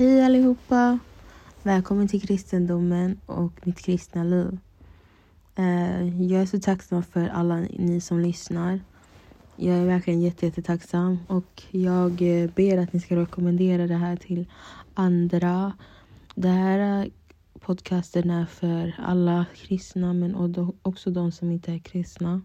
Hej 0.00 0.24
allihopa! 0.24 0.98
Välkommen 1.62 2.08
till 2.08 2.22
kristendomen 2.22 3.20
och 3.26 3.52
mitt 3.66 3.78
kristna 3.78 4.24
liv. 4.24 4.58
Eh, 5.54 6.22
jag 6.22 6.42
är 6.42 6.46
så 6.46 6.60
tacksam 6.60 7.02
för 7.02 7.28
alla 7.28 7.56
ni 7.56 8.00
som 8.00 8.20
lyssnar. 8.20 8.80
Jag 9.56 9.76
är 9.76 9.86
verkligen 9.86 10.20
jättetacksam 10.20 11.18
och 11.26 11.62
jag 11.70 12.22
eh, 12.22 12.50
ber 12.50 12.78
att 12.78 12.92
ni 12.92 13.00
ska 13.00 13.16
rekommendera 13.16 13.86
det 13.86 13.94
här 13.94 14.16
till 14.16 14.46
andra. 14.94 15.72
Det 16.34 16.48
här 16.48 17.02
eh, 17.02 17.10
podcasten 17.60 18.30
är 18.30 18.46
för 18.46 18.94
alla 18.98 19.46
kristna 19.54 20.12
men 20.12 20.34
också 20.82 21.10
de 21.10 21.32
som 21.32 21.50
inte 21.50 21.72
är 21.72 21.78
kristna. 21.78 22.42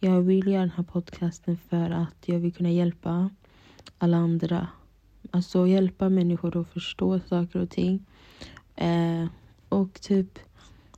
Jag 0.00 0.20
vill 0.20 0.46
göra 0.46 0.60
den 0.60 0.72
här 0.76 0.84
podcasten 0.84 1.58
för 1.68 1.90
att 1.90 2.16
jag 2.24 2.38
vill 2.38 2.54
kunna 2.54 2.70
hjälpa 2.70 3.30
alla 3.98 4.16
andra 4.16 4.68
Alltså 5.30 5.66
hjälpa 5.66 6.08
människor 6.08 6.60
att 6.60 6.68
förstå 6.68 7.20
saker 7.20 7.60
och 7.60 7.70
ting. 7.70 8.06
Eh, 8.76 9.26
och 9.68 10.00
typ 10.00 10.38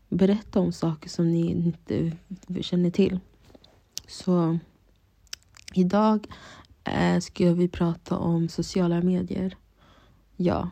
berätta 0.09 0.61
om 0.61 0.73
saker 0.73 1.09
som 1.09 1.31
ni 1.31 1.51
inte 1.51 2.13
känner 2.61 2.91
till. 2.91 3.21
Så 4.09 4.59
idag 5.75 6.27
eh, 6.85 7.19
ska 7.21 7.53
vi 7.53 7.69
prata 7.69 8.19
om 8.19 8.49
sociala 8.49 9.01
medier. 9.01 9.57
Ja, 10.37 10.71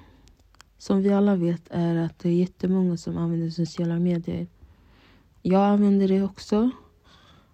som 0.78 1.02
vi 1.02 1.12
alla 1.12 1.36
vet 1.36 1.62
är 1.70 1.96
att 1.96 2.18
det 2.18 2.28
är 2.28 2.32
jättemånga 2.32 2.96
som 2.96 3.16
använder 3.16 3.50
sociala 3.50 3.98
medier. 3.98 4.46
Jag 5.42 5.64
använder 5.64 6.08
det 6.08 6.22
också. 6.22 6.70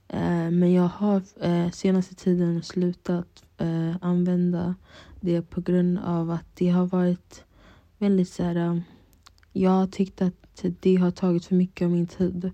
Eh, 0.08 0.50
men 0.50 0.72
jag 0.72 0.88
har 0.88 1.22
eh, 1.40 1.70
senaste 1.70 2.14
tiden 2.14 2.62
slutat 2.62 3.44
eh, 3.58 3.96
använda 4.00 4.74
det 5.20 5.42
på 5.42 5.60
grund 5.60 5.98
av 5.98 6.30
att 6.30 6.46
det 6.54 6.68
har 6.68 6.86
varit 6.86 7.44
väldigt 7.98 8.28
så 8.28 8.42
här, 8.42 8.56
eh, 8.56 8.78
Jag 9.52 9.70
har 9.70 9.86
tyckt 9.86 10.22
att 10.22 10.64
det 10.80 10.96
har 10.96 11.10
tagit 11.10 11.44
för 11.44 11.54
mycket 11.54 11.84
av 11.84 11.90
min 11.90 12.06
tid. 12.06 12.50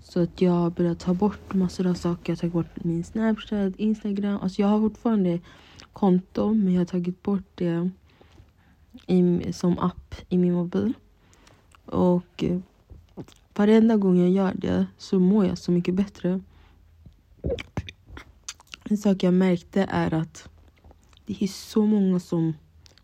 Så 0.00 0.22
att 0.22 0.40
jag 0.40 0.52
har 0.52 0.70
börjat 0.70 1.00
ta 1.00 1.14
bort 1.14 1.54
massor 1.54 1.86
av 1.86 1.94
saker. 1.94 2.32
Jag 2.32 2.36
har 2.36 2.40
tagit 2.40 2.52
bort 2.52 2.84
min 2.84 3.04
Snapchat, 3.04 3.76
Instagram. 3.76 4.38
Alltså 4.42 4.62
jag 4.62 4.68
har 4.68 4.80
fortfarande 4.80 5.40
konto 5.92 6.54
men 6.54 6.72
jag 6.72 6.80
har 6.80 6.86
tagit 6.86 7.22
bort 7.22 7.48
det 7.54 7.90
i, 9.06 9.52
som 9.52 9.78
app 9.78 10.14
i 10.28 10.38
min 10.38 10.52
mobil. 10.52 10.92
Och 11.84 12.44
eh, 12.44 12.58
varenda 13.54 13.96
gång 13.96 14.18
jag 14.18 14.30
gör 14.30 14.52
det 14.54 14.86
så 14.98 15.18
mår 15.18 15.46
jag 15.46 15.58
så 15.58 15.72
mycket 15.72 15.94
bättre. 15.94 16.40
En 18.84 18.96
sak 18.96 19.22
jag 19.22 19.34
märkte 19.34 19.86
är 19.90 20.14
att 20.14 20.48
det 21.26 21.42
är 21.42 21.46
så 21.46 21.86
många 21.86 22.20
som 22.20 22.54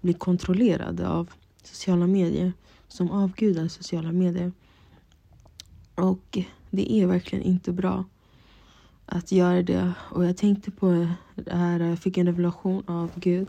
blir 0.00 0.14
kontrollerade 0.14 1.08
av 1.08 1.30
sociala 1.62 2.06
medier. 2.06 2.52
Som 2.88 3.10
avgudar 3.10 3.68
sociala 3.68 4.12
medier. 4.12 4.52
Och 5.94 6.38
det 6.70 6.92
är 6.92 7.06
verkligen 7.06 7.44
inte 7.44 7.72
bra 7.72 8.04
att 9.06 9.32
göra 9.32 9.62
det. 9.62 9.92
Och 9.98 10.24
jag 10.24 10.36
tänkte 10.36 10.70
på 10.70 11.08
det 11.34 11.54
här, 11.54 11.80
jag 11.80 11.98
fick 11.98 12.18
en 12.18 12.26
revelation 12.26 12.82
av 12.86 13.10
Gud. 13.14 13.48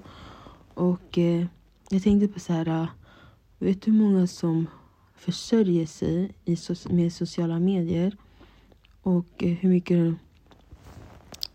Och 0.73 1.17
eh, 1.17 1.45
jag 1.89 2.03
tänkte 2.03 2.27
på 2.27 2.39
så 2.39 2.53
här, 2.53 2.67
eh, 2.67 2.87
vet 3.59 3.81
du 3.81 3.91
hur 3.91 3.99
många 3.99 4.27
som 4.27 4.67
försörjer 5.15 5.85
sig 5.85 6.31
i, 6.45 6.57
med 6.89 7.13
sociala 7.13 7.59
medier? 7.59 8.17
Och 9.01 9.43
eh, 9.43 9.51
hur 9.51 9.69
mycket 9.69 10.15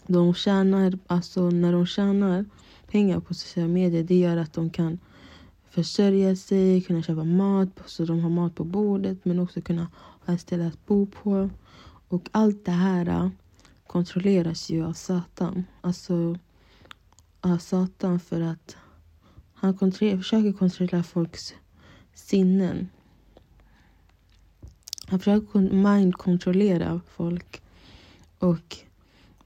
de 0.09 0.35
tjänar, 0.35 0.99
alltså 1.07 1.51
när 1.51 1.73
de 1.73 1.87
tjänar 1.87 2.45
pengar 2.91 3.21
på 3.21 3.35
sociala 3.35 3.69
medier 3.69 4.03
det 4.03 4.19
gör 4.19 4.37
att 4.37 4.53
de 4.53 4.71
kan 4.71 4.99
försörja 5.71 6.37
sig, 6.37 6.81
kunna 6.81 7.03
köpa 7.03 7.25
mat 7.25 7.69
så 7.87 8.05
de 8.05 8.21
har 8.21 8.31
mat 8.31 8.55
på 8.55 8.65
bordet 8.65 9.25
men 9.25 9.39
också 9.39 9.61
kunna 9.61 9.87
ha 10.27 10.35
ett 10.35 10.41
ställe 10.41 10.67
att 10.67 10.87
bo 10.87 11.07
på. 11.07 11.51
Och 12.09 12.29
allt 12.33 12.65
det 12.65 12.71
här 12.71 13.09
äh, 13.09 13.29
kontrolleras 13.87 14.71
ju 14.71 14.85
av 14.85 14.93
Satan. 14.93 15.65
Alltså 15.81 16.39
av 17.41 17.59
Satan 17.59 18.21
för 18.21 18.41
att 18.41 18.77
han 19.55 19.75
kontroller, 19.75 20.17
försöker 20.17 20.53
kontrollera 20.53 21.03
folks 21.03 21.55
sinnen. 22.15 22.89
Han 25.07 25.19
försöker 25.19 25.59
mind-kontrollera 25.59 27.01
folk. 27.09 27.63
Och 28.39 28.77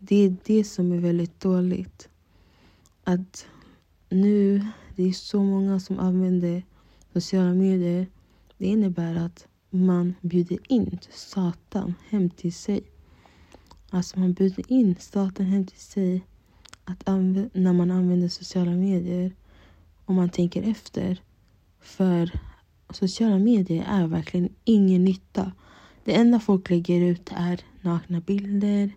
det 0.03 0.16
är 0.16 0.37
det 0.44 0.65
som 0.65 0.93
är 0.93 0.99
väldigt 0.99 1.41
dåligt 1.41 2.09
att 3.05 3.47
nu 4.09 4.66
det 4.97 5.09
är 5.09 5.12
så 5.12 5.43
många 5.43 5.81
som 5.81 5.99
använder 5.99 6.62
sociala 7.12 7.55
medier. 7.55 8.06
Det 8.59 8.66
innebär 8.66 9.15
att 9.15 9.47
man 9.71 10.15
bjuder 10.21 10.59
in 10.69 10.99
Satan 11.11 11.94
hem 12.09 12.31
till 12.31 12.53
sig. 12.55 12.83
Alltså 13.91 14.19
man 14.19 14.33
bjuder 14.33 14.72
in 14.72 14.97
Satan 14.99 15.47
hem 15.47 15.66
till 15.66 15.81
sig 15.81 16.27
att 16.84 17.06
när 17.53 17.72
man 17.72 17.91
använder 17.91 18.28
sociala 18.28 18.71
medier. 18.71 19.32
Om 20.05 20.15
man 20.17 20.31
tänker 20.31 20.62
efter. 20.62 21.22
För 21.81 22.31
sociala 22.91 23.38
medier 23.38 23.84
är 23.88 24.06
verkligen 24.06 24.49
ingen 24.65 25.05
nytta. 25.05 25.53
Det 26.05 26.15
enda 26.15 26.41
folk 26.41 26.71
lägger 26.71 27.00
ut 27.00 27.31
är 27.34 27.61
nakna 27.81 28.21
bilder 28.21 28.91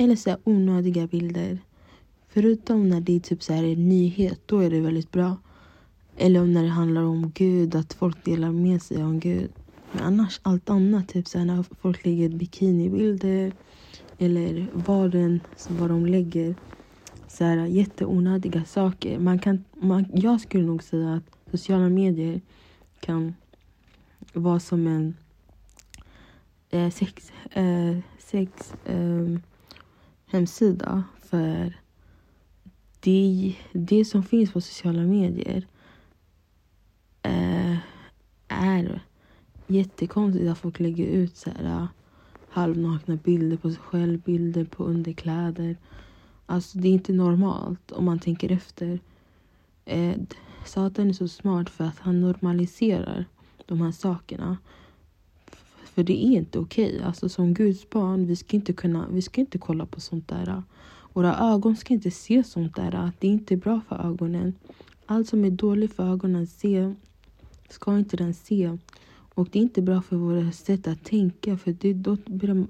eller 0.00 0.16
så 0.16 0.36
onödiga 0.44 1.06
bilder. 1.06 1.58
Förutom 2.28 2.88
när 2.88 3.00
det 3.00 3.16
är 3.16 3.20
typ 3.20 3.42
så 3.42 3.52
här 3.52 3.64
en 3.64 3.88
nyhet, 3.88 4.40
då 4.46 4.58
är 4.58 4.70
det 4.70 4.80
väldigt 4.80 5.10
bra. 5.10 5.36
Eller 6.16 6.44
när 6.44 6.62
det 6.62 6.68
handlar 6.68 7.02
om 7.02 7.30
Gud, 7.34 7.74
att 7.74 7.92
folk 7.92 8.24
delar 8.24 8.50
med 8.50 8.82
sig 8.82 9.04
om 9.04 9.20
Gud. 9.20 9.50
Men 9.92 10.02
annars, 10.02 10.40
allt 10.42 10.70
annat, 10.70 11.08
typ 11.08 11.28
så 11.28 11.38
här, 11.38 11.44
när 11.44 11.64
folk 11.80 12.04
lägger 12.04 12.28
bikinibilder 12.28 13.52
eller 14.18 14.66
vad, 14.72 15.10
den, 15.10 15.40
vad 15.68 15.90
de 15.90 16.06
lägger. 16.06 16.54
Så 17.28 17.44
här, 17.44 17.66
jätteonödiga 17.66 18.64
saker. 18.64 19.18
Man 19.18 19.38
kan, 19.38 19.64
man, 19.80 20.06
jag 20.14 20.40
skulle 20.40 20.64
nog 20.64 20.82
säga 20.82 21.14
att 21.14 21.50
sociala 21.50 21.88
medier 21.88 22.40
kan 23.00 23.34
vara 24.32 24.60
som 24.60 24.86
en 24.86 25.16
eh, 26.70 26.90
sex, 26.90 27.32
eh, 27.50 27.96
sex 28.18 28.74
eh, 28.84 29.40
hemsida 30.30 31.04
för 31.22 31.74
det, 33.00 33.56
det 33.72 34.04
som 34.04 34.22
finns 34.22 34.52
på 34.52 34.60
sociala 34.60 35.02
medier 35.02 35.66
eh, 37.22 37.76
är 38.48 39.02
jättekonstigt 39.66 40.50
att 40.50 40.58
folk 40.58 40.80
lägger 40.80 41.06
ut 41.06 41.36
så 41.36 41.50
här, 41.50 41.64
eh, 41.64 41.86
halvnakna 42.48 43.16
bilder 43.16 43.56
på 43.56 43.70
sig 43.70 43.78
själv, 43.78 44.20
bilder 44.20 44.64
på 44.64 44.84
underkläder. 44.84 45.76
Alltså 46.46 46.78
det 46.78 46.88
är 46.88 46.92
inte 46.92 47.12
normalt 47.12 47.92
om 47.92 48.04
man 48.04 48.18
tänker 48.18 48.52
efter. 48.52 49.00
Eh, 49.84 50.16
Satan 50.64 51.08
är 51.08 51.12
så 51.12 51.28
smart 51.28 51.70
för 51.70 51.84
att 51.84 51.98
han 51.98 52.20
normaliserar 52.20 53.24
de 53.66 53.80
här 53.80 53.92
sakerna. 53.92 54.56
För 56.00 56.04
det 56.04 56.26
är 56.26 56.36
inte 56.36 56.58
okej. 56.58 56.94
Okay. 56.94 57.06
Alltså 57.06 57.28
som 57.28 57.54
Guds 57.54 57.90
barn, 57.90 58.26
vi 58.26 58.36
ska 58.36 58.56
inte 58.56 58.72
kunna, 58.72 59.08
vi 59.10 59.22
ska 59.22 59.40
inte 59.40 59.58
kolla 59.58 59.86
på 59.86 60.00
sånt 60.00 60.28
där. 60.28 60.62
Våra 61.12 61.36
ögon 61.36 61.76
ska 61.76 61.94
inte 61.94 62.10
se 62.10 62.44
sånt 62.44 62.76
där. 62.76 63.12
Det 63.18 63.26
är 63.26 63.30
inte 63.30 63.56
bra 63.56 63.80
för 63.88 64.06
ögonen. 64.06 64.54
Allt 65.06 65.28
som 65.28 65.44
är 65.44 65.50
dåligt 65.50 65.94
för 65.94 66.12
ögonen 66.12 66.46
se, 66.46 66.94
ska 67.68 67.98
inte 67.98 68.16
den 68.16 68.34
se. 68.34 68.78
Och 69.34 69.48
det 69.52 69.58
är 69.58 69.62
inte 69.62 69.82
bra 69.82 70.02
för 70.02 70.16
våra 70.16 70.52
sätt 70.52 70.86
att 70.88 71.04
tänka. 71.04 71.56
För 71.56 71.72
det, 71.72 71.92
då 71.92 72.16
blir 72.26 72.54
det 72.54 72.66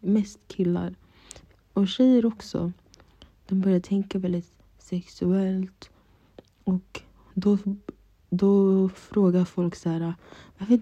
mest 0.00 0.38
killar. 0.48 0.94
Och 1.72 1.88
tjejer 1.88 2.26
också. 2.26 2.72
De 3.48 3.60
börjar 3.60 3.80
tänka 3.80 4.18
väldigt 4.18 4.52
sexuellt. 4.78 5.90
Och 6.64 7.00
då, 7.34 7.58
då 8.30 8.88
frågar 8.88 9.44
folk 9.44 9.74
så 9.76 9.88
här. 9.88 10.14
Varför, 10.58 10.80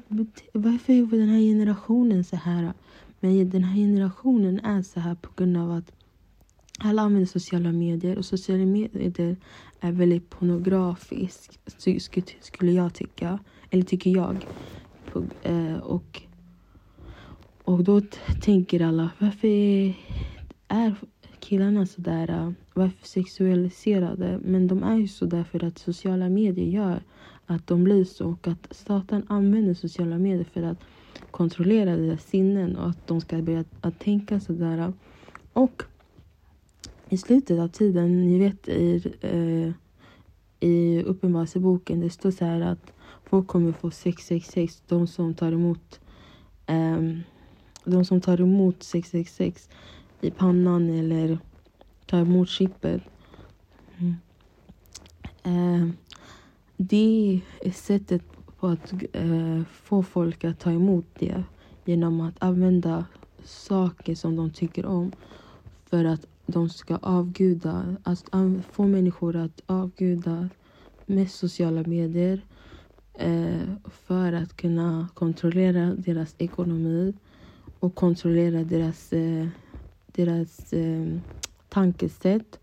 varför 0.52 0.92
är 0.92 1.18
den 1.18 1.28
här 1.28 1.40
generationen 1.40 2.24
så 2.24 2.36
här? 2.36 2.72
Men 3.20 3.50
den 3.50 3.64
här 3.64 3.76
generationen 3.76 4.60
är 4.60 4.82
så 4.82 5.00
här 5.00 5.14
på 5.14 5.30
grund 5.36 5.56
av 5.56 5.70
att 5.70 5.92
alla 6.78 7.02
använder 7.02 7.26
sociala 7.26 7.72
medier 7.72 8.18
och 8.18 8.24
sociala 8.24 8.64
medier 8.64 9.36
är 9.80 9.92
väldigt 9.92 10.30
pornografiskt 10.30 11.58
skulle 12.40 12.72
jag 12.72 12.94
tycka. 12.94 13.38
Eller 13.70 13.82
tycker 13.82 14.10
jag. 14.10 14.46
Eh, 15.42 15.76
och, 15.76 16.22
och 17.64 17.84
då 17.84 18.00
tänker 18.42 18.82
alla, 18.82 19.10
varför 19.18 19.48
är 20.68 20.94
killarna 21.40 21.86
sådär? 21.86 22.26
där? 22.26 22.46
Eh, 22.46 22.52
varför 22.74 23.06
sexualiserade? 23.06 24.40
Men 24.44 24.66
de 24.66 24.82
är 24.82 24.96
ju 24.96 25.08
så 25.08 25.24
där 25.24 25.44
för 25.44 25.64
att 25.64 25.78
sociala 25.78 26.28
medier 26.28 26.66
gör 26.66 27.02
att 27.50 27.66
de 27.66 27.84
blir 27.84 28.04
så 28.04 28.30
och 28.30 28.48
att 28.48 28.68
staten 28.70 29.26
använder 29.28 29.74
sociala 29.74 30.18
medier 30.18 30.44
för 30.52 30.62
att 30.62 30.78
kontrollera 31.30 31.96
deras 31.96 32.24
sinnen 32.24 32.76
och 32.76 32.88
att 32.88 33.06
de 33.06 33.20
ska 33.20 33.42
börja 33.42 33.64
att 33.80 34.00
tänka 34.00 34.40
sådär. 34.40 34.92
Och 35.52 35.82
i 37.08 37.18
slutet 37.18 37.60
av 37.60 37.68
tiden, 37.68 38.20
ni 38.20 38.38
vet 38.38 38.68
i, 38.68 39.14
eh, 39.20 39.72
i 40.68 41.02
Uppenbarelseboken, 41.02 42.00
det 42.00 42.10
står 42.10 42.30
så 42.30 42.44
här 42.44 42.60
att 42.60 42.92
folk 43.24 43.46
kommer 43.46 43.72
få 43.72 43.90
666. 43.90 44.82
De 44.86 45.06
som 45.06 45.34
tar 45.34 45.52
emot 45.52 46.00
eh, 46.66 47.18
de 47.84 48.04
som 48.04 48.20
tar 48.20 48.40
emot 48.40 48.82
666 48.82 49.68
i 50.20 50.30
pannan 50.30 50.90
eller 50.90 51.38
tar 52.06 52.20
emot 52.20 52.48
chippet. 52.48 53.02
Mm. 53.98 54.16
Eh, 55.42 55.88
det 56.80 57.40
är 57.60 57.70
sättet 57.70 58.22
på 58.58 58.66
att 58.66 58.92
eh, 59.12 59.62
få 59.72 60.02
folk 60.02 60.44
att 60.44 60.58
ta 60.58 60.70
emot 60.70 61.06
det 61.18 61.42
genom 61.84 62.20
att 62.20 62.34
använda 62.38 63.06
saker 63.44 64.14
som 64.14 64.36
de 64.36 64.50
tycker 64.50 64.86
om 64.86 65.12
för 65.84 66.04
att 66.04 66.26
de 66.46 66.68
ska 66.68 66.96
avguda, 66.96 67.96
att 68.02 68.24
få 68.72 68.86
människor 68.86 69.36
att 69.36 69.60
avguda 69.66 70.48
med 71.06 71.30
sociala 71.30 71.82
medier 71.82 72.40
eh, 73.14 73.74
för 73.84 74.32
att 74.32 74.56
kunna 74.56 75.08
kontrollera 75.14 75.94
deras 75.94 76.34
ekonomi 76.38 77.14
och 77.80 77.94
kontrollera 77.94 78.64
deras, 78.64 79.12
eh, 79.12 79.46
deras 80.06 80.72
eh, 80.72 81.18
tankesätt 81.68 82.58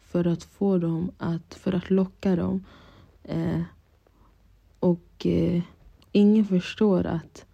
för 0.00 0.26
att 0.26 0.42
få 0.42 0.78
dem 0.78 1.10
att, 1.18 1.54
för 1.54 1.72
att 1.72 1.90
locka 1.90 2.36
dem. 2.36 2.64
Eh, 3.28 3.60
och 4.80 5.26
eh, 5.26 5.62
ingen 6.12 6.44
förstår 6.44 7.06
att 7.06 7.46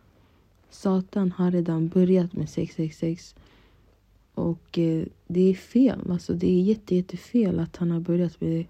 Satan 0.70 1.32
har 1.32 1.50
redan 1.50 1.88
börjat 1.88 2.32
med 2.32 2.48
666. 2.48 3.34
Och 4.34 4.78
eh, 4.78 5.04
det 5.26 5.50
är 5.50 5.54
fel. 5.54 6.10
Alltså, 6.10 6.34
det 6.34 6.46
är 6.46 6.62
jätte, 6.62 6.94
jättefel 6.94 7.60
att 7.60 7.76
han 7.76 7.90
har 7.90 8.00
börjat 8.00 8.40
med 8.40 8.50
det. 8.50 8.66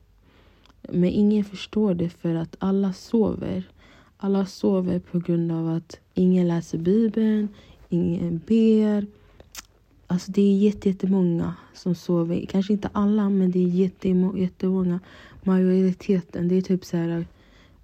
Men 0.92 1.10
ingen 1.10 1.44
förstår 1.44 1.94
det 1.94 2.08
för 2.08 2.34
att 2.34 2.56
alla 2.58 2.92
sover. 2.92 3.68
Alla 4.16 4.46
sover 4.46 4.98
på 4.98 5.18
grund 5.18 5.52
av 5.52 5.68
att 5.68 6.00
ingen 6.14 6.48
läser 6.48 6.78
Bibeln, 6.78 7.48
ingen 7.88 8.40
ber. 8.46 9.06
Alltså 10.12 10.32
det 10.32 10.42
är 10.42 10.58
jätte, 10.58 10.88
jättemånga 10.88 11.54
som 11.74 11.94
sover. 11.94 12.46
Kanske 12.48 12.72
inte 12.72 12.90
alla, 12.92 13.28
men 13.28 13.50
det 13.50 13.58
är 13.58 13.68
jätte, 13.68 14.08
jättemånga. 14.36 15.00
Majoriteten, 15.42 16.48
det 16.48 16.54
är 16.54 16.62
typ 16.62 16.84
så 16.84 16.96
här, 16.96 17.26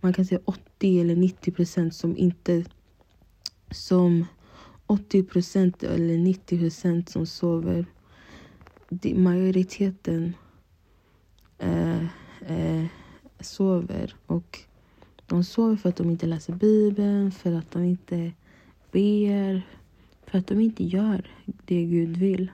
man 0.00 0.12
kan 0.12 0.26
säga 0.26 0.40
80 0.44 1.00
eller 1.00 1.16
90 1.16 1.52
procent 1.52 1.94
som 1.94 2.16
inte 2.16 2.64
som 3.70 4.26
80 4.86 5.22
procent 5.22 5.82
eller 5.82 6.18
90 6.18 6.58
procent 6.58 7.08
som 7.08 7.26
sover. 7.26 7.86
majoriteten 9.14 10.34
eh, 11.58 12.02
eh, 12.40 12.86
sover. 13.40 14.14
Och 14.26 14.58
de 15.26 15.44
sover 15.44 15.76
för 15.76 15.88
att 15.88 15.96
de 15.96 16.10
inte 16.10 16.26
läser 16.26 16.52
Bibeln, 16.52 17.30
för 17.30 17.52
att 17.52 17.70
de 17.70 17.84
inte 17.84 18.32
ber, 18.92 19.62
för 20.30 20.38
att 20.38 20.46
de 20.46 20.60
inte 20.60 20.84
gör 20.84 21.30
det 21.64 21.84
Gud 21.84 22.16
vill. 22.16 22.50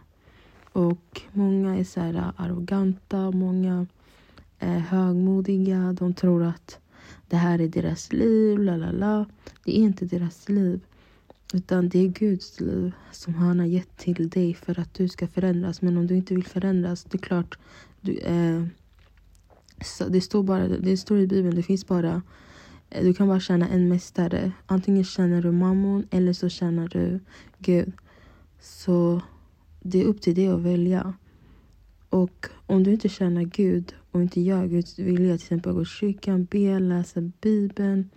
Och 0.72 1.20
många 1.32 1.76
är 1.76 1.84
så 1.84 2.00
här 2.00 2.14
äh, 2.14 2.40
arroganta, 2.40 3.30
många 3.30 3.86
är 4.58 4.78
högmodiga. 4.78 5.92
De 5.92 6.14
tror 6.14 6.42
att 6.44 6.78
det 7.28 7.36
här 7.36 7.60
är 7.60 7.68
deras 7.68 8.12
liv, 8.12 8.58
la 8.58 8.76
la 8.76 8.90
la. 8.90 9.26
Det 9.64 9.78
är 9.78 9.82
inte 9.82 10.04
deras 10.04 10.48
liv. 10.48 10.80
Utan 11.54 11.88
det 11.88 11.98
är 11.98 12.08
Guds 12.08 12.60
liv 12.60 12.92
som 13.12 13.34
han 13.34 13.58
har 13.58 13.66
gett 13.66 13.96
till 13.96 14.28
dig 14.28 14.54
för 14.54 14.80
att 14.80 14.94
du 14.94 15.08
ska 15.08 15.28
förändras. 15.28 15.82
Men 15.82 15.96
om 15.96 16.06
du 16.06 16.16
inte 16.16 16.34
vill 16.34 16.44
förändras, 16.44 17.04
det 17.04 17.16
är 17.16 17.22
klart. 17.22 17.58
Du, 18.00 18.18
eh, 18.18 18.64
det, 20.08 20.20
står 20.20 20.42
bara, 20.42 20.68
det 20.68 20.96
står 20.96 21.18
i 21.18 21.26
Bibeln, 21.26 21.56
det 21.56 21.62
finns 21.62 21.86
bara 21.86 22.10
eh, 22.14 22.20
du 22.88 23.14
kan 23.14 23.28
bara 23.28 23.40
känna 23.40 23.68
en 23.68 23.88
mästare. 23.88 24.52
Antingen 24.66 25.04
känner 25.04 25.42
du 25.42 25.52
mammon 25.52 26.06
eller 26.10 26.32
så 26.32 26.48
känner 26.48 26.88
du 26.88 27.20
Gud. 27.58 27.92
Så 28.60 29.20
det 29.80 30.00
är 30.02 30.04
upp 30.04 30.20
till 30.20 30.34
dig 30.34 30.48
att 30.48 30.60
välja. 30.60 31.14
Och 32.10 32.46
om 32.66 32.82
du 32.82 32.92
inte 32.92 33.08
känner 33.08 33.42
Gud 33.42 33.94
och 34.10 34.22
inte 34.22 34.40
gör 34.40 34.66
Guds 34.66 34.98
vilja, 34.98 35.36
till 35.36 35.44
exempel 35.44 35.72
gå 35.72 35.82
i 35.82 35.84
kyrkan, 35.84 36.44
be, 36.44 36.78
läsa 36.78 37.20
Bibeln. 37.20 38.10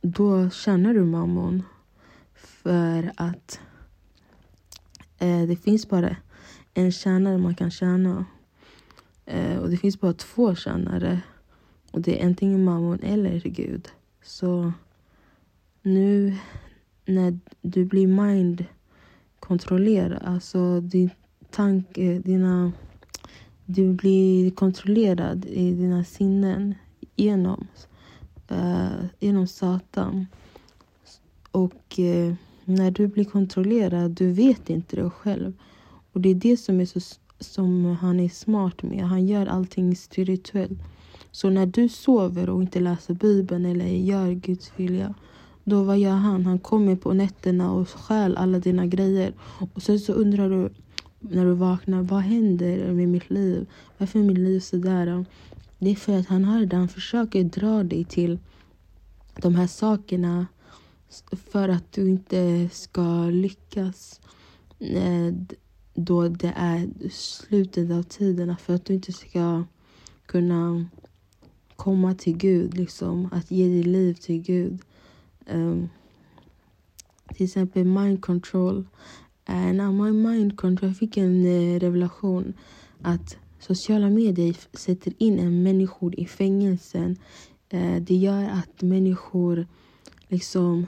Då 0.00 0.50
känner 0.50 0.94
du 0.94 1.04
mammon. 1.04 1.62
För 2.34 3.12
att 3.16 3.60
eh, 5.18 5.42
det 5.42 5.56
finns 5.56 5.88
bara 5.88 6.16
en 6.74 6.92
tjänare 6.92 7.38
man 7.38 7.54
kan 7.54 7.70
tjäna. 7.70 8.24
Eh, 9.26 9.56
och 9.58 9.70
det 9.70 9.76
finns 9.76 10.00
bara 10.00 10.12
två 10.12 10.54
tjänare. 10.54 11.20
Och 11.90 12.00
det 12.00 12.20
är 12.20 12.26
antingen 12.26 12.64
mammon 12.64 12.98
eller 13.02 13.40
Gud. 13.40 13.88
Så 14.22 14.72
nu 15.82 16.36
när 17.04 17.38
du 17.62 17.84
blir 17.84 18.06
mind 18.06 18.64
kontrollerad, 19.40 20.22
alltså 20.22 20.80
din 20.80 21.10
tanke, 21.50 22.02
eh, 22.02 22.20
dina... 22.20 22.72
Du 23.70 23.92
blir 23.92 24.50
kontrollerad 24.50 25.44
i 25.44 25.72
dina 25.72 26.04
sinnen 26.04 26.74
genom, 27.16 27.66
uh, 28.50 29.04
genom 29.18 29.46
Satan. 29.46 30.26
Och 31.50 31.98
uh, 31.98 32.34
när 32.64 32.90
du 32.90 33.06
blir 33.06 33.24
kontrollerad, 33.24 34.10
du 34.10 34.32
vet 34.32 34.70
inte 34.70 34.96
det 34.96 35.10
själv. 35.10 35.52
Och 36.12 36.20
det 36.20 36.28
är 36.28 36.34
det 36.34 36.56
som, 36.56 36.80
är 36.80 36.84
så, 36.84 37.00
som 37.38 37.84
han 37.84 38.20
är 38.20 38.28
smart 38.28 38.82
med. 38.82 39.04
Han 39.04 39.26
gör 39.26 39.46
allting 39.46 39.96
spirituellt. 39.96 40.78
Så 41.38 41.50
när 41.50 41.66
du 41.66 41.88
sover 41.88 42.50
och 42.50 42.62
inte 42.62 42.80
läser 42.80 43.14
Bibeln 43.14 43.66
eller 43.66 43.86
gör 43.86 44.32
Guds 44.32 44.72
vilja, 44.76 45.14
då 45.64 45.82
vad 45.82 45.98
gör 45.98 46.14
han? 46.14 46.46
Han 46.46 46.58
kommer 46.58 46.96
på 46.96 47.12
nätterna 47.12 47.72
och 47.72 47.88
stjäl 47.88 48.36
alla 48.36 48.58
dina 48.58 48.86
grejer. 48.86 49.32
Och 49.74 49.82
sen 49.82 50.00
så 50.00 50.12
undrar 50.12 50.50
du 50.50 50.70
när 51.20 51.44
du 51.44 51.52
vaknar, 51.52 52.02
vad 52.02 52.20
händer 52.20 52.92
med 52.92 53.08
mitt 53.08 53.30
liv? 53.30 53.66
Varför 53.98 54.18
är 54.18 54.22
mitt 54.22 54.38
liv 54.38 54.60
sådär? 54.60 55.24
Det 55.78 55.90
är 55.90 55.94
för 55.94 56.18
att 56.18 56.26
han 56.26 56.44
har 56.44 56.66
det. 56.66 56.76
Han 56.76 56.88
försöker 56.88 57.44
dra 57.44 57.82
dig 57.82 58.04
till 58.04 58.38
de 59.36 59.54
här 59.54 59.66
sakerna 59.66 60.46
för 61.50 61.68
att 61.68 61.92
du 61.92 62.08
inte 62.08 62.68
ska 62.72 63.24
lyckas 63.24 64.20
eh, 64.78 65.34
då 65.94 66.28
det 66.28 66.52
är 66.56 66.88
slutet 67.10 67.90
av 67.90 68.02
tiderna. 68.02 68.56
För 68.56 68.74
att 68.74 68.84
du 68.84 68.94
inte 68.94 69.12
ska 69.12 69.64
kunna 70.26 70.86
komma 71.78 72.14
till 72.14 72.36
Gud, 72.36 72.76
liksom. 72.76 73.28
Att 73.32 73.50
ge 73.50 73.68
ditt 73.68 73.86
liv 73.86 74.14
till 74.14 74.42
Gud. 74.42 74.78
Um, 75.46 75.88
till 77.34 77.44
exempel 77.44 77.84
mind 77.84 78.22
control. 78.22 78.86
Uh, 79.50 79.72
now 79.72 79.92
my 79.92 80.12
mind 80.12 80.56
control, 80.56 80.90
jag 80.90 80.96
fick 80.96 81.16
en 81.16 81.46
uh, 81.46 81.78
revelation 81.78 82.52
att 83.02 83.36
sociala 83.58 84.10
medier 84.10 84.56
sätter 84.72 85.12
in 85.18 85.38
en 85.38 85.62
människor 85.62 86.20
i 86.20 86.26
fängelsen. 86.26 87.16
Uh, 87.74 87.96
det 87.96 88.14
gör 88.14 88.44
att 88.44 88.82
människor 88.82 89.66
liksom 90.28 90.86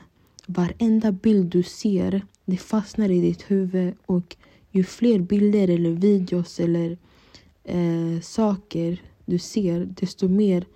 Varenda 0.52 1.12
bild 1.12 1.46
du 1.46 1.62
ser, 1.62 2.22
det 2.44 2.56
fastnar 2.56 3.10
i 3.10 3.20
ditt 3.20 3.50
huvud 3.50 3.94
och 4.06 4.36
ju 4.70 4.84
fler 4.84 5.18
bilder 5.18 5.68
eller 5.68 5.90
videos 5.90 6.60
eller 6.60 6.98
eh, 7.64 8.20
saker 8.22 9.02
du 9.30 9.38
ser, 9.38 9.84
desto 10.00 10.28
mer 10.28 10.66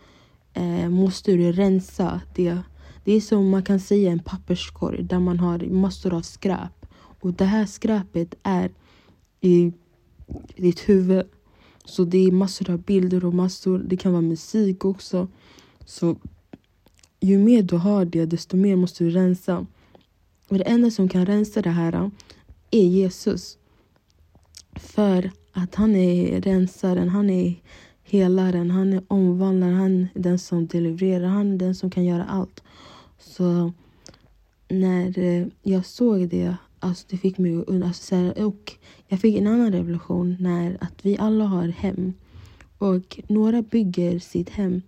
eh, 0.52 0.88
måste 0.88 1.32
du 1.32 1.52
rensa 1.52 2.20
det. 2.34 2.58
Det 3.04 3.12
är 3.12 3.20
som 3.20 3.50
man 3.50 3.62
kan 3.62 3.80
säga 3.80 4.12
en 4.12 4.18
papperskorg 4.18 5.02
där 5.02 5.18
man 5.18 5.38
har 5.38 5.58
massor 5.58 6.14
av 6.14 6.22
skräp. 6.22 6.86
Och 7.20 7.32
det 7.32 7.44
här 7.44 7.66
skräpet 7.66 8.34
är 8.42 8.70
i 9.40 9.72
ditt 10.56 10.88
huvud. 10.88 11.26
Så 11.84 12.04
det 12.04 12.18
är 12.18 12.32
massor 12.32 12.70
av 12.70 12.78
bilder 12.78 13.24
och 13.24 13.34
massor, 13.34 13.78
det 13.78 13.96
kan 13.96 14.12
vara 14.12 14.22
musik 14.22 14.84
också. 14.84 15.28
Så 15.84 16.16
ju 17.20 17.38
mer 17.38 17.62
du 17.62 17.76
har 17.76 18.04
det, 18.04 18.26
desto 18.26 18.56
mer 18.56 18.76
måste 18.76 19.04
du 19.04 19.10
rensa. 19.10 19.66
Och 20.48 20.58
det 20.58 20.64
enda 20.64 20.90
som 20.90 21.08
kan 21.08 21.26
rensa 21.26 21.62
det 21.62 21.70
här 21.70 21.92
eh, 21.92 22.08
är 22.70 22.84
Jesus. 22.84 23.58
För 24.76 25.30
att 25.52 25.74
han 25.74 25.96
är 25.96 26.40
rensaren, 26.40 27.08
han 27.08 27.30
är 27.30 27.54
helaren, 28.04 28.70
han 28.70 28.92
är 28.92 29.02
omvandlaren, 29.08 29.74
han 29.74 30.08
är 30.14 30.20
den 30.20 30.38
som 30.38 30.66
delivererar, 30.66 31.26
han 31.26 31.52
är 31.52 31.58
den 31.58 31.74
som 31.74 31.90
kan 31.90 32.04
göra 32.04 32.24
allt. 32.24 32.62
Så 33.18 33.72
när 34.68 35.18
eh, 35.18 35.46
jag 35.62 35.86
såg 35.86 36.28
det, 36.28 36.56
alltså 36.78 37.06
det 37.10 37.16
fick 37.16 37.38
mig 37.38 37.60
att 37.60 37.68
alltså, 37.68 38.30
och 38.30 38.72
jag 39.08 39.20
fick 39.20 39.36
en 39.36 39.46
annan 39.46 39.72
revolution 39.72 40.36
när 40.40 40.76
att 40.80 41.06
vi 41.06 41.18
alla 41.18 41.44
har 41.44 41.68
hem. 41.68 42.12
Och 42.78 43.20
några 43.28 43.62
bygger 43.62 44.18
sitt 44.18 44.50
hem 44.50 44.82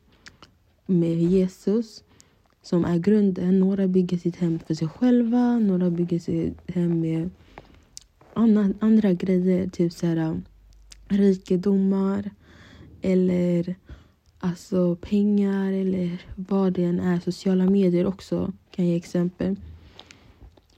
med 0.86 1.22
Jesus 1.22 2.04
som 2.62 2.84
är 2.84 2.98
grunden. 2.98 3.60
Några 3.60 3.88
bygger 3.88 4.18
sitt 4.18 4.36
hem 4.36 4.58
för 4.58 4.74
sig 4.74 4.88
själva, 4.88 5.58
några 5.58 5.90
bygger 5.90 6.18
sitt 6.18 6.70
hem 6.70 7.00
med 7.00 7.30
andra, 8.34 8.72
andra 8.80 9.12
grejer. 9.12 9.68
Typ 9.68 9.92
så 9.92 10.06
här, 10.06 10.16
eh, 10.16 10.34
rikedomar 11.08 12.30
eller 13.12 13.76
Alltså 14.38 14.96
pengar 14.96 15.72
eller 15.72 16.22
vad 16.36 16.72
det 16.72 16.84
än 16.84 17.00
är. 17.00 17.20
Sociala 17.20 17.70
medier 17.70 18.06
också 18.06 18.52
kan 18.70 18.84
jag 18.84 18.92
ge 18.92 18.96
exempel. 18.96 19.56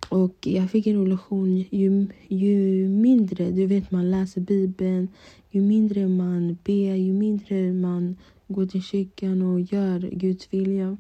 Och 0.09 0.47
jag 0.47 0.71
fick 0.71 0.87
en 0.87 1.05
relation 1.05 1.65
ju, 1.71 2.07
ju 2.29 2.89
mindre 2.89 3.51
du 3.51 3.67
vet 3.67 3.91
man 3.91 4.11
läser 4.11 4.41
bibeln, 4.41 5.09
ju 5.51 5.61
mindre 5.61 6.09
man 6.09 6.59
ber, 6.65 6.95
ju 6.95 7.13
mindre 7.13 7.73
man 7.73 8.17
går 8.47 8.67
till 8.67 8.83
kyrkan 8.83 9.43
och 9.43 9.61
gör 9.61 10.11
Guds 10.13 10.49
vilja 10.51 10.97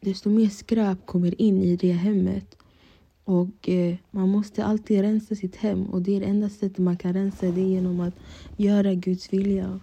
desto 0.00 0.30
mer 0.30 0.48
skräp 0.48 1.06
kommer 1.06 1.40
in 1.40 1.62
i 1.62 1.76
det 1.76 1.92
hemmet. 1.92 2.56
Och 3.24 3.68
eh, 3.68 3.96
Man 4.10 4.28
måste 4.28 4.64
alltid 4.64 5.00
rensa 5.00 5.34
sitt 5.34 5.56
hem 5.56 5.86
och 5.86 6.02
det 6.02 6.16
är 6.16 6.20
det 6.20 6.26
enda 6.26 6.48
sättet 6.48 6.78
man 6.78 6.96
kan 6.96 7.12
rensa 7.12 7.46
det 7.46 7.60
genom 7.60 8.00
att 8.00 8.14
göra 8.56 8.94
Guds 8.94 9.32
vilja. 9.32 9.80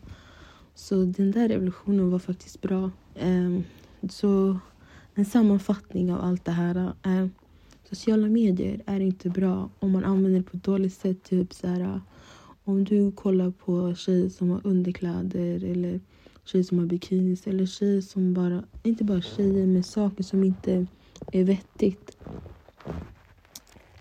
Så 0.80 0.96
den 0.96 1.32
där 1.32 1.48
revolutionen 1.48 2.12
var 2.12 2.20
faktiskt 2.20 2.62
bra. 2.62 2.92
Ehm, 3.16 3.64
så 4.10 4.60
en 5.14 5.26
sammanfattning 5.26 6.14
av 6.14 6.22
allt 6.22 6.46
det 6.46 6.52
här 6.52 6.94
är 7.02 7.30
sociala 7.90 8.28
medier 8.28 8.82
är 8.86 9.00
inte 9.00 9.30
bra 9.30 9.70
om 9.80 9.92
man 9.92 10.04
använder 10.04 10.40
det 10.40 10.46
på 10.46 10.58
ett 10.58 10.64
dåligt 10.64 10.94
sätt. 10.94 11.24
Typ 11.24 11.54
så 11.54 11.68
här, 11.68 12.02
om 12.64 12.84
du 12.84 13.12
kollar 13.12 13.52
på 13.52 13.96
tjejer 13.96 14.30
som 14.30 14.50
har 14.50 14.62
underkläder 14.64 15.64
eller 15.64 16.00
tjejer 16.46 16.64
som 16.64 16.80
har 16.80 16.86
bikinis 16.86 17.48
eller 17.48 17.66
tjejer 17.66 18.02
som 18.02 18.34
bara, 18.34 18.64
inte 18.84 19.04
bara 19.04 19.22
tjejer 19.22 19.68
med 19.68 19.86
saker 19.86 20.24
som 20.24 20.44
inte 20.44 20.88
är 21.32 21.44
vettigt. 21.44 22.18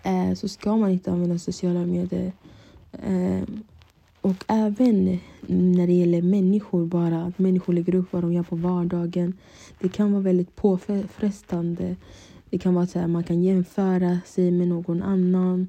Eh, 0.03 0.33
så 0.35 0.47
ska 0.47 0.77
man 0.77 0.89
inte 0.89 1.11
använda 1.11 1.39
sociala 1.39 1.85
medier. 1.85 2.33
Eh, 2.91 3.43
och 4.21 4.45
även 4.47 5.19
när 5.47 5.87
det 5.87 5.93
gäller 5.93 6.21
människor 6.21 6.85
bara, 6.85 7.23
att 7.23 7.39
människor 7.39 7.73
lägger 7.73 7.95
upp 7.95 8.13
vad 8.13 8.23
de 8.23 8.33
gör 8.33 8.43
på 8.43 8.55
vardagen. 8.55 9.37
Det 9.79 9.89
kan 9.89 10.11
vara 10.11 10.21
väldigt 10.21 10.55
påfrestande. 10.55 11.95
Det 12.49 12.57
kan 12.57 12.73
vara 12.73 12.87
så 12.87 12.99
här, 12.99 13.07
man 13.07 13.23
kan 13.23 13.43
jämföra 13.43 14.19
sig 14.25 14.51
med 14.51 14.67
någon 14.67 15.03
annan. 15.03 15.67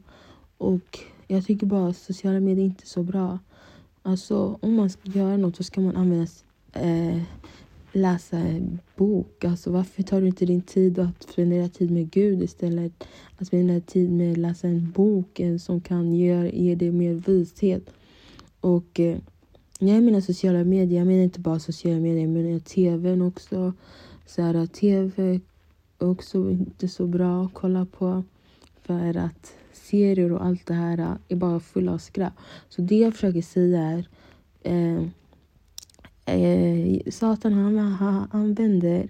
Och 0.58 0.98
jag 1.26 1.46
tycker 1.46 1.66
bara 1.66 1.88
att 1.88 1.96
sociala 1.96 2.40
medier 2.40 2.64
är 2.64 2.68
inte 2.68 2.86
så 2.86 3.02
bra. 3.02 3.38
Alltså 4.02 4.58
om 4.60 4.74
man 4.74 4.90
ska 4.90 5.10
göra 5.10 5.36
något 5.36 5.56
så 5.56 5.64
ska 5.64 5.80
man 5.80 5.96
använda 5.96 6.26
eh, 6.72 7.22
läsa 7.92 8.38
en 8.38 8.78
bok. 8.96 9.44
Alltså, 9.44 9.70
varför 9.70 10.02
tar 10.02 10.20
du 10.20 10.26
inte 10.26 10.46
din 10.46 10.62
tid 10.62 10.98
att 10.98 11.22
spendera 11.22 11.68
tid 11.68 11.90
med 11.90 12.10
Gud 12.10 12.42
istället? 12.42 13.04
Att 13.38 13.46
spendera 13.46 13.80
tid 13.80 14.12
med 14.12 14.32
att 14.32 14.38
läsa 14.38 14.68
en 14.68 14.90
bok 14.90 15.40
som 15.60 15.80
kan 15.80 16.14
ge, 16.14 16.50
ge 16.50 16.74
dig 16.74 16.90
mer 16.90 17.14
vishet. 17.14 17.90
Och 18.60 19.00
eh, 19.00 19.18
jag 19.78 20.02
menar 20.02 20.20
sociala 20.20 20.64
medier, 20.64 20.98
jag 20.98 21.06
menar 21.06 21.22
inte 21.22 21.40
bara 21.40 21.58
sociala 21.58 22.00
medier, 22.00 22.20
jag 22.20 22.30
menar 22.30 22.58
tvn 22.58 23.22
också. 23.22 23.72
Så 24.26 24.42
här, 24.42 24.54
eh, 24.54 24.66
tv 24.66 25.40
är 25.98 26.08
också 26.08 26.50
inte 26.50 26.88
så 26.88 27.06
bra 27.06 27.44
att 27.44 27.54
kolla 27.54 27.86
på. 27.86 28.24
För 28.82 29.16
att 29.16 29.54
serier 29.72 30.32
och 30.32 30.44
allt 30.44 30.66
det 30.66 30.74
här 30.74 30.98
eh, 30.98 31.14
är 31.28 31.36
bara 31.36 31.60
fulla 31.60 31.92
av 31.92 31.98
skräp. 31.98 32.32
Så 32.68 32.82
det 32.82 32.96
jag 32.96 33.14
försöker 33.14 33.42
säga 33.42 33.80
är 33.80 34.08
eh, 34.62 35.04
eh, 36.34 37.00
Satan 37.10 37.52
han, 37.52 37.78
han 37.78 38.28
använder 38.32 39.08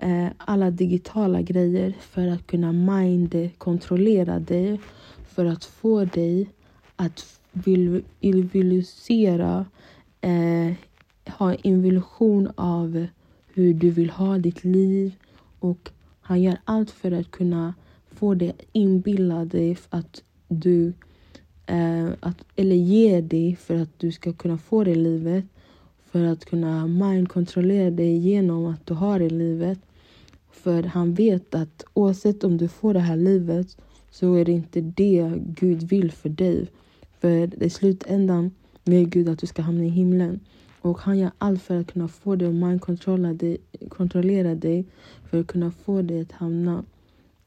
eh, 0.00 0.28
alla 0.38 0.70
digitala 0.70 1.42
grejer 1.42 1.96
för 2.00 2.28
att 2.28 2.46
kunna 2.46 2.72
mind-kontrollera 2.72 4.38
dig. 4.38 4.80
För 5.28 5.44
att 5.44 5.64
få 5.64 6.04
dig 6.04 6.48
att 6.96 7.39
visualisera, 7.52 9.66
eh, 10.20 10.72
ha 11.26 11.54
en 11.54 11.84
illusion 11.84 12.50
av 12.54 13.06
hur 13.54 13.74
du 13.74 13.90
vill 13.90 14.10
ha 14.10 14.38
ditt 14.38 14.64
liv. 14.64 15.14
Och 15.58 15.90
han 16.20 16.42
gör 16.42 16.56
allt 16.64 16.90
för 16.90 17.12
att 17.12 17.30
kunna 17.30 17.74
få 18.10 18.34
dig 18.34 18.52
inbilla 18.72 19.44
dig 19.44 19.78
att 19.90 20.22
du 20.48 20.92
eh, 21.66 22.08
att, 22.20 22.44
eller 22.56 22.76
ge 22.76 23.20
dig 23.20 23.56
för 23.56 23.74
att 23.74 23.98
du 23.98 24.12
ska 24.12 24.32
kunna 24.32 24.58
få 24.58 24.84
det 24.84 24.94
livet 24.94 25.44
för 26.10 26.24
att 26.24 26.44
kunna 26.44 26.86
mindkontrollera 26.86 27.90
dig 27.90 28.16
genom 28.16 28.66
att 28.66 28.86
du 28.86 28.94
har 28.94 29.18
det 29.18 29.30
livet. 29.30 29.78
För 30.50 30.82
han 30.82 31.14
vet 31.14 31.54
att 31.54 31.84
oavsett 31.94 32.44
om 32.44 32.56
du 32.56 32.68
får 32.68 32.94
det 32.94 33.00
här 33.00 33.16
livet 33.16 33.76
så 34.10 34.34
är 34.34 34.44
det 34.44 34.52
inte 34.52 34.80
det 34.80 35.32
Gud 35.46 35.82
vill 35.82 36.12
för 36.12 36.28
dig. 36.28 36.66
För 37.20 37.62
i 37.62 37.70
slutändan 37.70 38.50
vill 38.84 39.08
Gud 39.08 39.28
att 39.28 39.38
du 39.38 39.46
ska 39.46 39.62
hamna 39.62 39.84
i 39.84 39.88
himlen. 39.88 40.40
Och 40.80 40.98
han 40.98 41.18
gör 41.18 41.30
allt 41.38 41.62
för 41.62 41.76
att 41.76 41.92
kunna 41.92 42.08
få 42.08 42.36
dig 42.36 42.48
att 42.48 42.54
mindkontrollera 42.54 44.54
dig 44.54 44.84
för 45.30 45.40
att 45.40 45.46
kunna 45.46 45.70
få 45.70 46.02
dig 46.02 46.20
att 46.20 46.32
hamna 46.32 46.84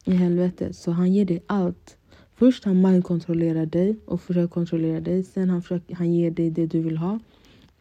i 0.06 0.14
helvetet. 0.14 0.76
Så 0.76 0.92
han 0.92 1.14
ger 1.14 1.26
dig 1.26 1.44
allt. 1.48 1.98
Först 2.36 2.66
han 2.66 2.82
mindkontrollerar 2.82 3.66
dig 3.66 3.96
och 4.06 4.22
försöker 4.22 4.54
kontrollera 4.54 5.00
dig. 5.00 5.24
Sen 5.24 5.50
han, 5.50 5.62
försöker, 5.62 5.96
han 5.96 6.14
ger 6.14 6.32
dig 6.32 6.50
det 6.50 6.66
du 6.66 6.82
vill 6.82 6.98
ha. 6.98 7.20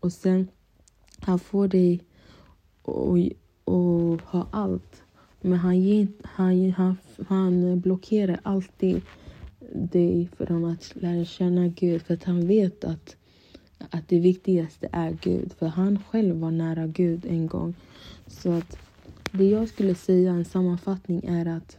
Och 0.00 0.12
sen 0.12 0.48
han 1.18 1.38
får 1.38 1.68
dig 1.68 2.00
att 3.64 4.20
ha 4.24 4.46
allt. 4.50 5.02
Men 5.40 5.58
han, 5.58 5.80
ger, 5.80 6.08
han, 6.22 6.70
han, 6.70 6.96
han 7.28 7.80
blockerar 7.80 8.40
alltid 8.42 9.02
dig 9.74 10.28
för 10.36 10.46
honom 10.46 10.64
att 10.64 10.92
lära 10.94 11.24
känna 11.24 11.68
Gud. 11.68 12.02
För 12.02 12.14
att 12.14 12.24
han 12.24 12.46
vet 12.46 12.84
att, 12.84 13.16
att 13.90 14.08
det 14.08 14.18
viktigaste 14.20 14.88
är 14.92 15.18
Gud. 15.22 15.52
För 15.58 15.66
han 15.66 15.98
själv 16.10 16.36
var 16.36 16.50
nära 16.50 16.86
Gud 16.86 17.26
en 17.26 17.46
gång. 17.46 17.74
Så 18.26 18.52
att 18.52 18.76
det 19.32 19.44
jag 19.44 19.68
skulle 19.68 19.94
säga, 19.94 20.30
en 20.32 20.44
sammanfattning, 20.44 21.24
är 21.24 21.46
att 21.46 21.78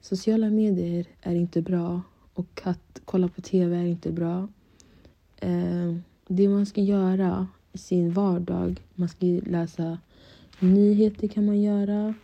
sociala 0.00 0.50
medier 0.50 1.06
är 1.22 1.34
inte 1.34 1.62
bra. 1.62 2.02
Och 2.34 2.60
att 2.64 3.00
kolla 3.04 3.28
på 3.28 3.40
tv 3.40 3.76
är 3.76 3.84
inte 3.84 4.12
bra. 4.12 4.48
Eh, 5.36 5.96
det 6.26 6.48
man 6.48 6.66
ska 6.66 6.80
göra 6.80 7.48
i 7.72 7.78
sin 7.78 8.12
vardag. 8.12 8.80
Man 8.94 9.08
ska 9.08 9.26
läsa 9.26 9.98
nyheter 10.58 11.28
kan 11.28 11.46
man 11.46 11.60
göra. 11.60 12.14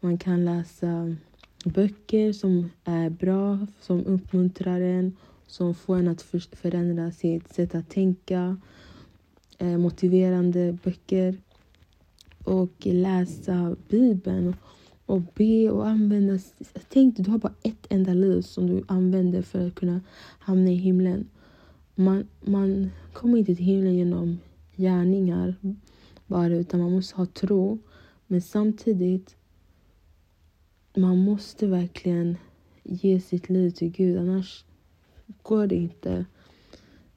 Man 0.00 0.18
kan 0.18 0.44
läsa 0.44 1.16
böcker 1.68 2.32
som 2.32 2.70
är 2.84 3.10
bra, 3.10 3.66
som 3.80 4.06
uppmuntrar 4.06 4.80
en, 4.80 5.16
som 5.46 5.74
får 5.74 5.96
en 5.96 6.08
att 6.08 6.22
förändra 6.52 7.10
sitt 7.10 7.54
sätt 7.54 7.74
att 7.74 7.90
tänka. 7.90 8.56
Eh, 9.58 9.78
motiverande 9.78 10.78
böcker. 10.84 11.36
Och 12.44 12.72
läsa 12.86 13.76
Bibeln 13.88 14.54
och 15.06 15.22
be 15.34 15.70
och 15.70 15.88
använda... 15.88 16.38
Tänk 16.88 17.16
dig, 17.16 17.24
du 17.24 17.30
har 17.30 17.38
bara 17.38 17.54
ett 17.62 17.86
enda 17.90 18.14
liv 18.14 18.42
som 18.42 18.66
du 18.66 18.84
använder 18.88 19.42
för 19.42 19.66
att 19.66 19.74
kunna 19.74 20.00
hamna 20.38 20.70
i 20.70 20.74
himlen. 20.74 21.28
Man, 21.94 22.28
man 22.40 22.90
kommer 23.12 23.38
inte 23.38 23.54
till 23.54 23.64
himlen 23.64 23.94
genom 23.94 24.38
gärningar 24.76 25.54
bara, 26.26 26.54
utan 26.54 26.80
man 26.80 26.92
måste 26.92 27.16
ha 27.16 27.26
tro. 27.26 27.78
Men 28.26 28.42
samtidigt, 28.42 29.36
man 30.98 31.18
måste 31.18 31.66
verkligen 31.66 32.36
ge 32.82 33.20
sitt 33.20 33.48
liv 33.48 33.70
till 33.70 33.90
Gud, 33.90 34.18
annars 34.18 34.64
går 35.42 35.66
det 35.66 35.76
inte. 35.76 36.24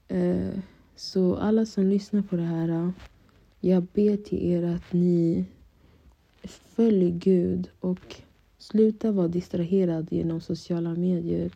Eh, 0.07 0.59
så 0.95 1.35
alla 1.35 1.65
som 1.65 1.85
lyssnar 1.85 2.21
på 2.21 2.35
det 2.35 2.43
här, 2.43 2.69
eh, 2.69 2.89
jag 3.59 3.83
ber 3.83 4.17
till 4.17 4.51
er 4.51 4.63
att 4.63 4.93
ni 4.93 5.45
följer 6.43 7.11
Gud 7.11 7.69
och 7.79 8.15
sluta 8.57 9.11
vara 9.11 9.27
distraherad 9.27 10.07
genom 10.11 10.41
sociala 10.41 10.95
medier. 10.95 11.51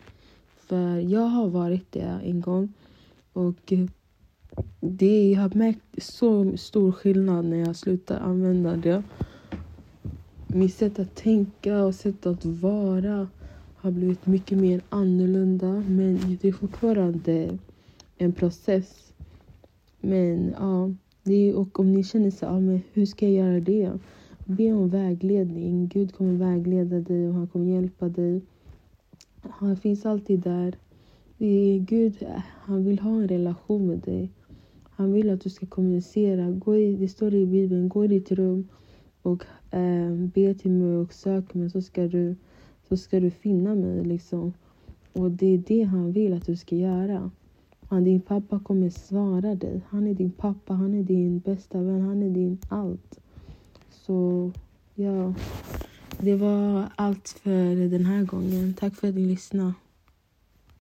För 0.58 0.98
jag 0.98 1.28
har 1.28 1.48
varit 1.48 1.92
det 1.92 2.20
en 2.24 2.42
gång 2.42 2.74
och 3.34 3.74
det, 4.80 5.32
jag 5.32 5.42
har 5.42 5.58
märkt 5.58 6.04
så 6.04 6.58
stor 6.58 6.92
skillnad 6.92 7.46
när 7.46 7.58
jag 7.58 7.76
slutar 7.76 8.20
använda 8.20 8.76
det. 8.76 9.04
Mitt 10.56 10.74
sätt 10.74 11.00
att 11.00 11.16
tänka 11.16 11.84
och 11.84 11.96
sätt 11.96 12.26
att 12.26 12.46
vara 12.46 13.28
har 13.76 13.92
blivit 13.92 14.26
mycket 14.26 14.58
mer 14.58 14.82
annorlunda. 14.90 15.84
Men 15.88 16.38
det 16.42 16.48
är 16.48 16.52
fortfarande 16.52 17.58
en 18.18 18.32
process. 18.32 19.14
Men 20.02 20.56
ja, 20.60 20.94
det 21.24 21.50
är, 21.50 21.56
och 21.56 21.80
om 21.80 21.92
ni 21.92 22.04
känner 22.04 22.32
så 22.32 22.46
ja, 22.46 22.60
men 22.60 22.82
hur 22.94 23.06
ska 23.06 23.30
jag 23.30 23.48
göra 23.48 23.60
det? 23.60 23.92
Be 24.46 24.74
om 24.74 24.90
vägledning. 24.90 25.88
Gud 25.88 26.16
kommer 26.16 26.34
vägleda 26.34 27.00
dig 27.00 27.28
och 27.28 27.34
han 27.34 27.48
kommer 27.48 27.74
hjälpa 27.74 28.10
dig. 28.10 28.42
Han 29.42 29.78
finns 29.78 30.06
alltid 30.06 30.40
där. 30.40 30.76
Det 31.38 31.46
är 31.46 31.80
Gud, 31.80 32.26
han 32.44 32.86
vill 32.86 33.00
ha 33.00 33.12
en 33.12 33.28
relation 33.28 33.88
med 33.88 34.00
dig. 34.00 34.32
Han 34.90 35.14
vill 35.14 35.30
att 35.30 35.42
du 35.42 35.50
ska 35.50 35.66
kommunicera. 35.66 36.52
Gå 36.52 36.76
i, 36.76 36.96
det 36.96 37.08
står 37.08 37.34
i 37.34 37.46
Bibeln, 37.46 37.90
gå 37.90 38.06
i 38.06 38.08
ditt 38.08 38.32
rum 38.32 38.68
och 39.26 39.46
eh, 39.72 40.12
be 40.12 40.54
till 40.54 40.72
mig 40.72 40.98
och 40.98 41.14
sök 41.14 41.54
mig 41.54 41.70
så 41.70 41.82
ska 41.82 42.08
du, 42.08 42.36
så 42.90 42.98
ska 42.98 43.20
du 43.20 43.32
finna 43.32 43.76
mig. 43.76 44.06
Liksom. 44.06 44.54
Och 45.14 45.32
det 45.32 45.46
är 45.46 45.58
det 45.58 45.84
han 45.84 46.12
vill 46.12 46.34
att 46.34 46.46
du 46.46 46.56
ska 46.56 46.76
göra. 46.76 47.32
Han, 47.90 48.04
din 48.04 48.22
pappa 48.22 48.60
kommer 48.60 48.90
svara 48.90 49.56
dig. 49.56 49.82
Han 49.88 50.08
är 50.08 50.14
din 50.14 50.32
pappa, 50.32 50.74
han 50.74 50.94
är 50.94 51.04
din 51.04 51.40
bästa 51.40 51.82
vän, 51.82 52.02
han 52.02 52.24
är 52.24 52.30
din 52.30 52.58
allt. 52.70 53.20
Så 53.92 54.52
ja, 54.96 55.34
det 56.20 56.36
var 56.36 56.86
allt 56.96 57.30
för 57.30 57.90
den 57.90 58.06
här 58.06 58.24
gången. 58.24 58.74
Tack 58.74 58.96
för 58.96 59.10
att 59.10 59.16
ni 59.16 59.26
lyssnade. 59.26 59.74